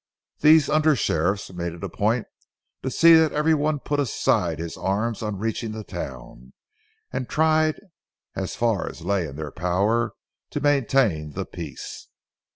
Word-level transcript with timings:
These 0.39 0.67
under 0.67 0.95
sheriffs 0.95 1.53
made 1.53 1.73
it 1.73 1.83
a 1.83 1.87
point 1.87 2.25
to 2.81 2.89
see 2.89 3.13
that 3.13 3.33
every 3.33 3.53
one 3.53 3.77
put 3.77 3.99
aside 3.99 4.57
his 4.57 4.75
arms 4.75 5.21
on 5.21 5.37
reaching 5.37 5.73
the 5.73 5.83
town, 5.83 6.53
and 7.13 7.29
tried 7.29 7.79
as 8.35 8.55
far 8.55 8.89
as 8.89 9.01
lay 9.01 9.27
in 9.27 9.35
their 9.35 9.51
power 9.51 10.13
to 10.49 10.59
maintain 10.59 11.33
the 11.33 11.45
peace. 11.45 12.07